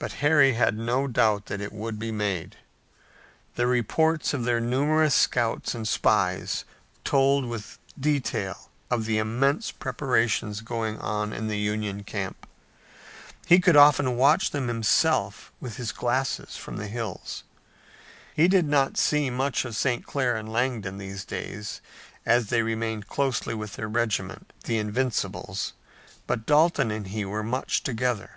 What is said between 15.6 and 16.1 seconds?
with his